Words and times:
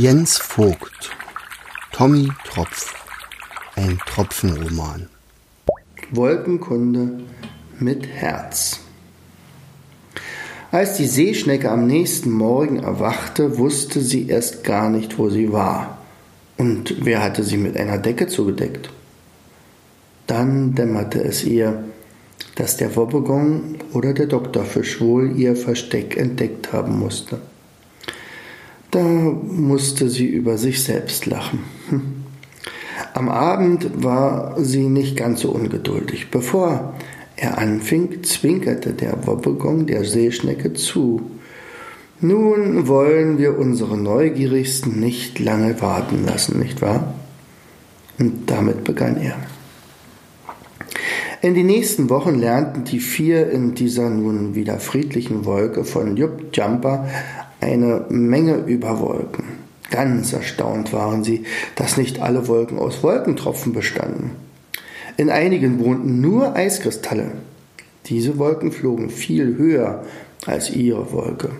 Jens 0.00 0.38
Vogt 0.38 1.10
Tommy 1.90 2.28
Tropf 2.44 2.94
Ein 3.74 3.98
Tropfenroman 4.06 5.08
Wolkenkunde 6.12 7.24
mit 7.80 8.06
Herz 8.06 8.78
Als 10.70 10.98
die 10.98 11.06
Seeschnecke 11.08 11.68
am 11.68 11.88
nächsten 11.88 12.30
Morgen 12.30 12.78
erwachte, 12.78 13.58
wusste 13.58 14.00
sie 14.00 14.28
erst 14.28 14.62
gar 14.62 14.88
nicht, 14.88 15.18
wo 15.18 15.30
sie 15.30 15.52
war. 15.52 15.98
Und 16.56 17.04
wer 17.04 17.20
hatte 17.20 17.42
sie 17.42 17.56
mit 17.56 17.76
einer 17.76 17.98
Decke 17.98 18.28
zugedeckt? 18.28 18.90
Dann 20.28 20.76
dämmerte 20.76 21.24
es 21.24 21.42
ihr, 21.42 21.82
dass 22.54 22.76
der 22.76 22.94
Wobbegong 22.94 23.78
oder 23.94 24.14
der 24.14 24.26
Doktorfisch 24.26 25.00
wohl 25.00 25.36
ihr 25.36 25.56
Versteck 25.56 26.16
entdeckt 26.16 26.72
haben 26.72 27.00
musste. 27.00 27.40
Da 28.90 29.02
musste 29.02 30.08
sie 30.08 30.26
über 30.26 30.56
sich 30.56 30.82
selbst 30.82 31.26
lachen. 31.26 31.60
Hm. 31.90 32.24
Am 33.14 33.28
Abend 33.28 34.02
war 34.02 34.54
sie 34.62 34.88
nicht 34.88 35.16
ganz 35.16 35.40
so 35.40 35.50
ungeduldig. 35.50 36.30
Bevor 36.30 36.94
er 37.36 37.58
anfing, 37.58 38.22
zwinkerte 38.22 38.92
der 38.92 39.26
Wobbegong 39.26 39.86
der 39.86 40.04
Seeschnecke 40.04 40.72
zu. 40.72 41.30
Nun 42.20 42.88
wollen 42.88 43.38
wir 43.38 43.58
unsere 43.58 43.96
Neugierigsten 43.96 44.98
nicht 44.98 45.38
lange 45.38 45.80
warten 45.80 46.24
lassen, 46.24 46.58
nicht 46.58 46.82
wahr? 46.82 47.14
Und 48.18 48.50
damit 48.50 48.84
begann 48.84 49.16
er. 49.16 49.36
In 51.40 51.54
den 51.54 51.66
nächsten 51.66 52.10
Wochen 52.10 52.34
lernten 52.34 52.82
die 52.82 52.98
vier 52.98 53.48
in 53.50 53.74
dieser 53.74 54.10
nun 54.10 54.56
wieder 54.56 54.80
friedlichen 54.80 55.44
Wolke 55.44 55.84
von 55.84 56.16
Jupp 56.16 56.46
Jumper 56.52 57.06
eine 57.60 58.04
Menge 58.08 58.56
über 58.56 59.00
Wolken. 59.00 59.44
Ganz 59.90 60.32
erstaunt 60.32 60.92
waren 60.92 61.24
sie, 61.24 61.44
dass 61.74 61.96
nicht 61.96 62.20
alle 62.20 62.46
Wolken 62.46 62.78
aus 62.78 63.02
Wolkentropfen 63.02 63.72
bestanden. 63.72 64.32
In 65.16 65.30
einigen 65.30 65.80
wohnten 65.80 66.20
nur 66.20 66.54
Eiskristalle. 66.54 67.32
Diese 68.06 68.38
Wolken 68.38 68.70
flogen 68.70 69.10
viel 69.10 69.56
höher 69.56 70.04
als 70.46 70.70
ihre 70.70 71.12
Wolke. 71.12 71.50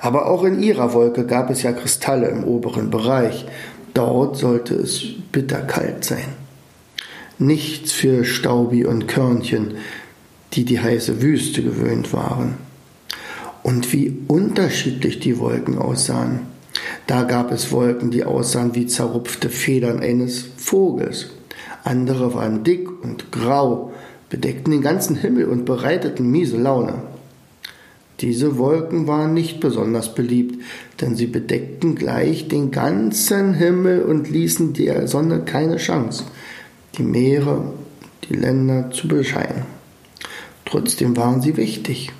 Aber 0.00 0.26
auch 0.26 0.44
in 0.44 0.60
ihrer 0.60 0.92
Wolke 0.92 1.26
gab 1.26 1.50
es 1.50 1.62
ja 1.62 1.72
Kristalle 1.72 2.28
im 2.28 2.44
oberen 2.44 2.90
Bereich. 2.90 3.46
Dort 3.94 4.36
sollte 4.36 4.74
es 4.74 5.04
bitterkalt 5.30 6.04
sein. 6.04 6.34
Nichts 7.38 7.92
für 7.92 8.24
Staubi 8.24 8.84
und 8.84 9.06
Körnchen, 9.06 9.76
die 10.54 10.64
die 10.64 10.80
heiße 10.80 11.22
Wüste 11.22 11.62
gewöhnt 11.62 12.12
waren 12.12 12.54
und 13.64 13.92
wie 13.92 14.18
unterschiedlich 14.28 15.18
die 15.18 15.40
Wolken 15.40 15.78
aussahen. 15.78 16.40
Da 17.08 17.24
gab 17.24 17.50
es 17.50 17.72
Wolken, 17.72 18.12
die 18.12 18.22
aussahen 18.22 18.74
wie 18.74 18.86
zerrupfte 18.86 19.48
Federn 19.48 20.00
eines 20.00 20.46
Vogels. 20.56 21.30
Andere 21.82 22.34
waren 22.34 22.62
dick 22.62 22.88
und 23.02 23.32
grau, 23.32 23.92
bedeckten 24.28 24.70
den 24.70 24.82
ganzen 24.82 25.16
Himmel 25.16 25.46
und 25.46 25.64
bereiteten 25.64 26.30
miese 26.30 26.58
Laune. 26.58 26.94
Diese 28.20 28.58
Wolken 28.58 29.06
waren 29.06 29.34
nicht 29.34 29.60
besonders 29.60 30.14
beliebt, 30.14 30.62
denn 31.00 31.16
sie 31.16 31.26
bedeckten 31.26 31.94
gleich 31.94 32.48
den 32.48 32.70
ganzen 32.70 33.54
Himmel 33.54 34.02
und 34.02 34.30
ließen 34.30 34.74
der 34.74 35.08
Sonne 35.08 35.40
keine 35.40 35.78
Chance, 35.78 36.24
die 36.96 37.02
Meere, 37.02 37.72
die 38.28 38.34
Länder 38.34 38.90
zu 38.90 39.08
bescheinen. 39.08 39.64
Trotzdem 40.64 41.16
waren 41.16 41.40
sie 41.40 41.56
wichtig. 41.56 42.12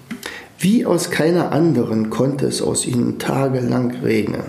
Wie 0.58 0.86
aus 0.86 1.10
keiner 1.10 1.52
anderen 1.52 2.10
konnte 2.10 2.46
es 2.46 2.62
aus 2.62 2.86
ihnen 2.86 3.18
tagelang 3.18 3.90
regnen, 4.02 4.44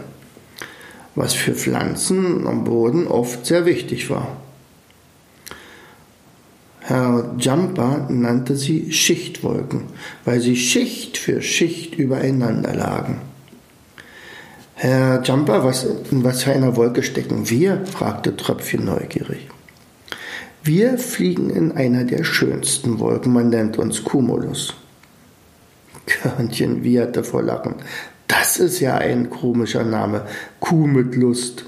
was 1.15 1.33
für 1.33 1.53
Pflanzen 1.53 2.47
am 2.47 2.63
Boden 2.63 3.07
oft 3.07 3.45
sehr 3.45 3.65
wichtig 3.65 4.09
war. 4.09 4.37
Herr 6.87 7.33
Jumper 7.39 8.05
nannte 8.09 8.55
sie 8.55 8.91
Schichtwolken, 8.91 9.85
weil 10.23 10.39
sie 10.39 10.55
Schicht 10.55 11.17
für 11.17 11.41
Schicht 11.41 11.95
übereinander 11.95 12.75
lagen. 12.75 13.21
Herr 14.75 15.23
Jumper, 15.23 15.63
was, 15.63 15.83
in 16.11 16.23
was 16.23 16.43
für 16.43 16.51
einer 16.51 16.75
Wolke 16.75 17.01
stecken 17.01 17.49
wir? 17.49 17.85
fragte 17.87 18.35
Tröpfchen 18.35 18.85
neugierig. 18.85 19.47
Wir 20.63 20.99
fliegen 20.99 21.49
in 21.49 21.71
einer 21.71 22.03
der 22.03 22.23
schönsten 22.23 22.99
Wolken, 22.99 23.33
man 23.33 23.49
nennt 23.49 23.79
uns 23.79 24.03
Cumulus. 24.03 24.75
Körnchen 26.05 26.83
wieherte 26.83 27.23
vor 27.23 27.41
Lachen. 27.41 27.75
Das 28.27 28.57
ist 28.57 28.79
ja 28.79 28.95
ein 28.97 29.29
komischer 29.29 29.83
Name. 29.83 30.25
Kuh 30.59 30.87
mit 30.87 31.15
Lust. 31.15 31.65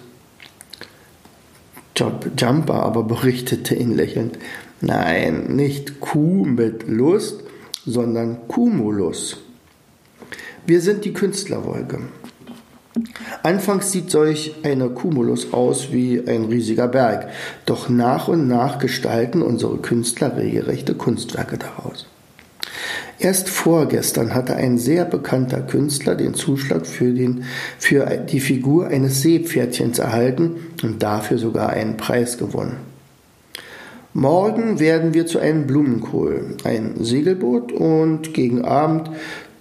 Jumper 1.95 2.83
aber 2.83 3.03
berichtete 3.03 3.75
ihn 3.75 3.95
lächelnd. 3.95 4.37
Nein, 4.81 5.55
nicht 5.55 5.99
Kuh 5.99 6.45
mit 6.45 6.87
Lust, 6.87 7.43
sondern 7.85 8.47
Cumulus. 8.47 9.37
Wir 10.67 10.81
sind 10.81 11.05
die 11.05 11.13
Künstlerwolke. 11.13 11.99
Anfangs 13.43 13.91
sieht 13.91 14.11
solch 14.11 14.55
eine 14.63 14.89
Cumulus 14.89 15.53
aus 15.53 15.91
wie 15.91 16.27
ein 16.27 16.45
riesiger 16.45 16.87
Berg, 16.87 17.29
doch 17.65 17.89
nach 17.89 18.27
und 18.27 18.47
nach 18.47 18.79
gestalten 18.79 19.41
unsere 19.41 19.77
Künstler 19.77 20.35
regelrechte 20.35 20.95
Kunstwerke 20.95 21.57
daraus. 21.57 22.07
Erst 23.19 23.49
vorgestern 23.49 24.35
hatte 24.35 24.55
ein 24.55 24.77
sehr 24.77 25.03
bekannter 25.03 25.61
Künstler 25.61 26.15
den 26.15 26.35
Zuschlag 26.35 26.85
für, 26.85 27.13
den, 27.13 27.45
für 27.79 28.05
die 28.05 28.39
Figur 28.39 28.87
eines 28.87 29.21
Seepferdchens 29.21 29.97
erhalten 29.97 30.57
und 30.83 31.01
dafür 31.01 31.39
sogar 31.39 31.69
einen 31.69 31.97
Preis 31.97 32.37
gewonnen. 32.37 32.77
Morgen 34.13 34.79
werden 34.79 35.13
wir 35.13 35.25
zu 35.25 35.39
einem 35.39 35.67
Blumenkohl, 35.67 36.57
ein 36.63 36.95
Segelboot 37.03 37.71
und 37.71 38.33
gegen 38.33 38.65
Abend 38.65 39.09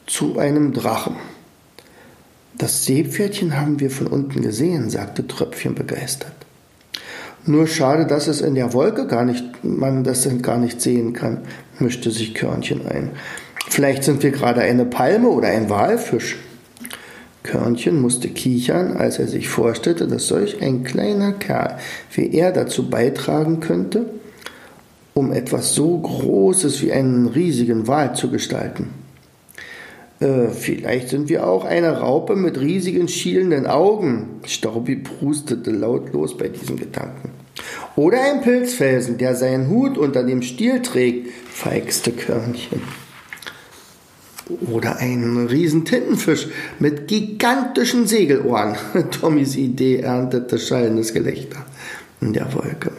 zu 0.07 0.39
einem 0.39 0.73
Drachen. 0.73 1.17
Das 2.59 2.85
Seepferdchen 2.85 3.59
haben 3.59 3.81
wir 3.81 3.91
von 3.91 4.07
unten 4.07 4.41
gesehen, 4.41 4.89
sagte 4.89 5.27
Tröpfchen 5.27 5.75
begeistert. 5.75 6.33
Nur 7.45 7.67
schade, 7.67 8.07
dass 8.07 8.27
es 8.27 8.41
in 8.41 8.55
der 8.55 8.73
Wolke 8.73 9.07
gar 9.07 9.25
nicht, 9.25 9.45
man 9.63 10.05
das 10.05 10.29
gar 10.43 10.59
nicht 10.59 10.81
sehen 10.81 11.13
kann, 11.13 11.43
mischte 11.79 12.11
sich 12.11 12.35
Körnchen 12.35 12.87
ein. 12.87 13.11
Vielleicht 13.69 14.05
sind 14.05 14.23
wir 14.23 14.31
gerade 14.31 14.61
eine 14.63 14.85
Palme 14.85 15.29
oder 15.29 15.49
ein 15.49 15.69
Walfisch. 15.69 16.37
Körnchen 17.43 18.01
musste 18.01 18.29
kichern, 18.29 18.97
als 18.97 19.19
er 19.19 19.29
sich 19.29 19.49
vorstellte, 19.49 20.07
dass 20.07 20.27
solch 20.27 20.61
ein 20.63 20.83
kleiner 20.85 21.33
Kerl 21.33 21.79
wie 22.13 22.35
er 22.35 22.53
dazu 22.53 22.91
beitragen 22.91 23.61
könnte, 23.61 24.07
um 25.15 25.33
etwas 25.33 25.75
so 25.75 25.99
Großes 25.99 26.83
wie 26.83 26.93
einen 26.93 27.27
riesigen 27.29 27.87
Wal 27.87 28.15
zu 28.15 28.31
gestalten. 28.31 28.91
Äh, 30.21 30.49
vielleicht 30.49 31.09
sind 31.09 31.29
wir 31.29 31.47
auch 31.47 31.65
eine 31.65 31.99
Raupe 32.01 32.37
mit 32.37 32.59
riesigen 32.61 33.09
schielenden 33.09 33.67
Augen. 33.67 34.41
Staubi 34.47 34.97
prustete 34.97 35.71
lautlos 35.71 36.37
bei 36.37 36.49
diesem 36.49 36.79
Gedanken. 36.79 37.31
Oder 37.97 38.21
ein 38.23 38.43
Pilzfelsen, 38.43 39.19
der 39.19 39.35
seinen 39.35 39.69
Hut 39.69 39.97
unter 39.99 40.25
dem 40.25 40.43
Stiel 40.43 40.83
trägt, 40.83 41.31
feixte 41.51 42.13
Körnchen. 42.13 43.06
Oder 44.49 44.99
ein 44.99 45.47
Riesentintenfisch 45.49 46.49
mit 46.79 47.09
gigantischen 47.09 48.07
Segelohren. 48.07 48.77
Tommys 49.11 49.57
Idee 49.57 49.99
erntete 49.99 50.59
schallendes 50.59 51.13
Gelächter 51.13 51.65
in 52.21 52.33
der 52.33 52.55
Wolke. 52.55 52.93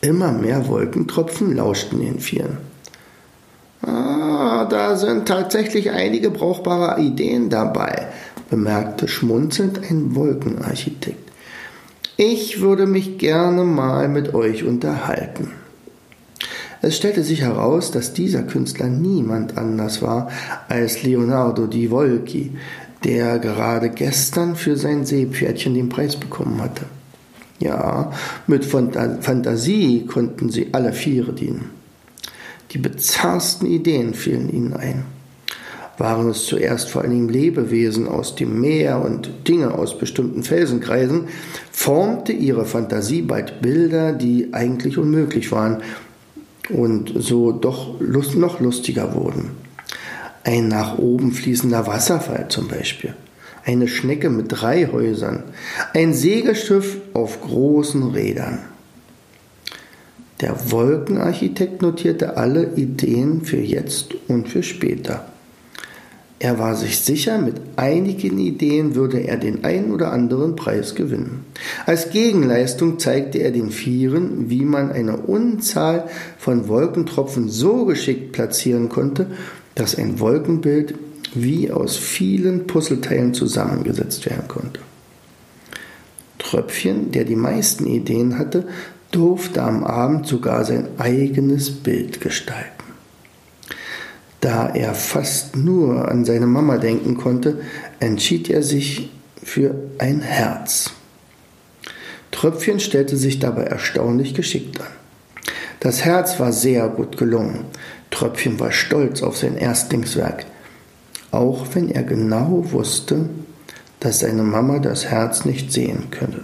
Immer 0.00 0.32
mehr 0.32 0.66
Wolkentropfen 0.68 1.56
lauschten 1.56 2.00
den 2.00 2.20
Vieren. 2.20 2.58
Ah, 3.82 4.64
da 4.64 4.96
sind 4.96 5.28
tatsächlich 5.28 5.90
einige 5.90 6.30
brauchbare 6.30 7.00
Ideen 7.00 7.48
dabei, 7.48 8.08
bemerkte 8.50 9.08
schmunzelnd 9.08 9.80
ein 9.90 10.14
Wolkenarchitekt. 10.14 11.30
Ich 12.16 12.60
würde 12.60 12.86
mich 12.86 13.18
gerne 13.18 13.64
mal 13.64 14.08
mit 14.08 14.34
euch 14.34 14.64
unterhalten. 14.64 15.52
Es 16.80 16.96
stellte 16.96 17.24
sich 17.24 17.40
heraus, 17.40 17.90
dass 17.90 18.12
dieser 18.12 18.42
Künstler 18.42 18.86
niemand 18.86 19.58
anders 19.58 20.00
war 20.00 20.30
als 20.68 21.02
Leonardo 21.02 21.66
di 21.66 21.90
Volchi, 21.90 22.52
der 23.04 23.38
gerade 23.38 23.90
gestern 23.90 24.54
für 24.56 24.76
sein 24.76 25.04
Seepferdchen 25.04 25.74
den 25.74 25.88
Preis 25.88 26.16
bekommen 26.16 26.60
hatte. 26.62 26.84
Ja, 27.58 28.12
mit 28.46 28.64
Fantasie 28.64 30.06
konnten 30.06 30.50
sie 30.50 30.68
alle 30.72 30.92
Viere 30.92 31.32
dienen. 31.32 31.70
Die 32.70 32.78
bizarrsten 32.78 33.66
Ideen 33.66 34.14
fielen 34.14 34.48
ihnen 34.52 34.74
ein. 34.74 35.04
Waren 35.96 36.30
es 36.30 36.44
zuerst 36.44 36.90
vor 36.90 37.02
allem 37.02 37.28
Lebewesen 37.28 38.06
aus 38.06 38.36
dem 38.36 38.60
Meer 38.60 39.04
und 39.04 39.48
Dinge 39.48 39.74
aus 39.74 39.98
bestimmten 39.98 40.44
Felsenkreisen, 40.44 41.24
formte 41.72 42.32
ihre 42.32 42.66
Fantasie 42.66 43.22
bald 43.22 43.60
Bilder, 43.60 44.12
die 44.12 44.50
eigentlich 44.52 44.96
unmöglich 44.96 45.50
waren 45.50 45.82
und 46.70 47.12
so 47.16 47.52
doch 47.52 48.00
lust, 48.00 48.36
noch 48.36 48.60
lustiger 48.60 49.14
wurden. 49.14 49.50
Ein 50.44 50.68
nach 50.68 50.98
oben 50.98 51.32
fließender 51.32 51.86
Wasserfall 51.86 52.48
zum 52.48 52.68
Beispiel. 52.68 53.14
eine 53.68 53.86
Schnecke 53.86 54.30
mit 54.30 54.46
drei 54.48 54.86
Häusern, 54.86 55.42
ein 55.92 56.14
Segelschiff 56.14 56.96
auf 57.12 57.42
großen 57.42 58.02
Rädern. 58.12 58.60
Der 60.40 60.70
Wolkenarchitekt 60.70 61.82
notierte 61.82 62.38
alle 62.38 62.74
Ideen 62.76 63.42
für 63.42 63.58
jetzt 63.58 64.14
und 64.28 64.48
für 64.48 64.62
später. 64.62 65.26
Er 66.40 66.60
war 66.60 66.76
sich 66.76 67.00
sicher, 67.00 67.38
mit 67.38 67.56
einigen 67.74 68.38
Ideen 68.38 68.94
würde 68.94 69.18
er 69.18 69.36
den 69.36 69.64
einen 69.64 69.90
oder 69.90 70.12
anderen 70.12 70.54
Preis 70.54 70.94
gewinnen. 70.94 71.44
Als 71.84 72.10
Gegenleistung 72.10 73.00
zeigte 73.00 73.38
er 73.38 73.50
den 73.50 73.70
Vieren, 73.72 74.48
wie 74.48 74.64
man 74.64 74.92
eine 74.92 75.16
Unzahl 75.16 76.08
von 76.38 76.68
Wolkentropfen 76.68 77.48
so 77.48 77.86
geschickt 77.86 78.30
platzieren 78.32 78.88
konnte, 78.88 79.26
dass 79.74 79.96
ein 79.96 80.20
Wolkenbild 80.20 80.94
wie 81.34 81.72
aus 81.72 81.96
vielen 81.96 82.68
Puzzleteilen 82.68 83.34
zusammengesetzt 83.34 84.24
werden 84.26 84.46
konnte. 84.46 84.80
Tröpfchen, 86.38 87.10
der 87.10 87.24
die 87.24 87.36
meisten 87.36 87.86
Ideen 87.86 88.38
hatte, 88.38 88.68
durfte 89.10 89.62
am 89.62 89.82
Abend 89.82 90.26
sogar 90.26 90.64
sein 90.64 90.88
eigenes 90.98 91.70
Bild 91.70 92.20
gestalten. 92.20 92.87
Da 94.40 94.68
er 94.68 94.94
fast 94.94 95.56
nur 95.56 96.08
an 96.08 96.24
seine 96.24 96.46
Mama 96.46 96.78
denken 96.78 97.16
konnte, 97.16 97.60
entschied 97.98 98.48
er 98.50 98.62
sich 98.62 99.10
für 99.42 99.74
ein 99.98 100.20
Herz. 100.20 100.92
Tröpfchen 102.30 102.78
stellte 102.78 103.16
sich 103.16 103.38
dabei 103.38 103.64
erstaunlich 103.64 104.34
geschickt 104.34 104.80
an. 104.80 104.86
Das 105.80 106.04
Herz 106.04 106.38
war 106.38 106.52
sehr 106.52 106.88
gut 106.88 107.16
gelungen. 107.16 107.64
Tröpfchen 108.10 108.60
war 108.60 108.72
stolz 108.72 109.22
auf 109.22 109.36
sein 109.36 109.56
Erstlingswerk, 109.56 110.46
auch 111.30 111.66
wenn 111.74 111.88
er 111.90 112.02
genau 112.02 112.64
wusste, 112.72 113.28
dass 114.00 114.20
seine 114.20 114.42
Mama 114.42 114.78
das 114.78 115.06
Herz 115.06 115.44
nicht 115.44 115.72
sehen 115.72 116.10
könne. 116.10 116.40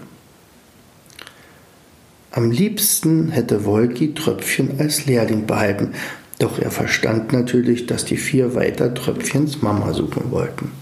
Am 2.32 2.50
liebsten 2.50 3.30
hätte 3.30 3.64
Wolki 3.64 4.14
Tröpfchen 4.14 4.80
als 4.80 5.06
Lehrling 5.06 5.46
behalten, 5.46 5.94
doch 6.38 6.58
er 6.58 6.70
verstand 6.70 7.32
natürlich, 7.32 7.86
dass 7.86 8.04
die 8.04 8.16
vier 8.16 8.54
weiter 8.54 8.92
Tröpfchens 8.94 9.62
Mama 9.62 9.92
suchen 9.92 10.30
wollten. 10.30 10.72